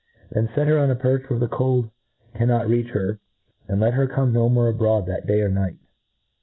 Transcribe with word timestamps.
Then 0.31 0.47
fet 0.47 0.67
her 0.67 0.79
on 0.79 0.89
a 0.89 0.95
perch 0.95 1.29
where 1.29 1.37
the 1.37 1.47
cold 1.47 1.91
cannot 2.33 2.67
reach 2.67 2.87
her, 2.89 3.19
and 3.67 3.79
let 3.79 3.93
her 3.93 4.07
come 4.07 4.33
no 4.33 4.49
more 4.49 4.69
a 4.69 4.73
broad 4.73 5.05
that 5.05 5.27
day 5.27 5.41
or 5.41 5.49
night. 5.49 5.77